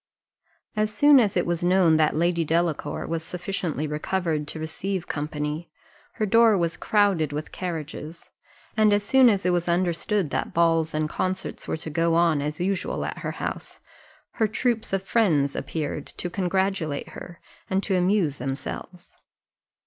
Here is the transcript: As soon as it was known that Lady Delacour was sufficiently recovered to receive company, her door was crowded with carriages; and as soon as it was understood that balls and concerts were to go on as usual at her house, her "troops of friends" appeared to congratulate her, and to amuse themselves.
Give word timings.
As 0.75 0.91
soon 0.91 1.19
as 1.19 1.37
it 1.37 1.45
was 1.45 1.63
known 1.63 1.97
that 1.97 2.15
Lady 2.15 2.43
Delacour 2.43 3.05
was 3.05 3.21
sufficiently 3.23 3.85
recovered 3.85 4.47
to 4.47 4.57
receive 4.59 5.05
company, 5.07 5.69
her 6.13 6.25
door 6.25 6.57
was 6.57 6.75
crowded 6.75 7.31
with 7.31 7.51
carriages; 7.51 8.31
and 8.75 8.93
as 8.93 9.03
soon 9.03 9.29
as 9.29 9.45
it 9.45 9.51
was 9.51 9.69
understood 9.69 10.31
that 10.31 10.55
balls 10.55 10.95
and 10.95 11.07
concerts 11.07 11.67
were 11.67 11.77
to 11.77 11.91
go 11.91 12.15
on 12.15 12.41
as 12.41 12.59
usual 12.59 13.05
at 13.05 13.19
her 13.19 13.33
house, 13.33 13.79
her 14.31 14.47
"troops 14.47 14.91
of 14.91 15.03
friends" 15.03 15.55
appeared 15.55 16.07
to 16.07 16.31
congratulate 16.31 17.09
her, 17.09 17.39
and 17.69 17.83
to 17.83 17.95
amuse 17.95 18.37
themselves. 18.37 19.17